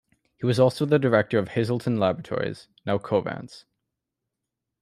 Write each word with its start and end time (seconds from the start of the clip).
He 0.37 0.47
was 0.47 0.59
also 0.59 0.83
the 0.87 0.97
director 0.97 1.37
of 1.37 1.49
Hazelton 1.49 1.99
Laboratories, 1.99 2.67
now 2.87 2.97
Covance. 2.97 3.65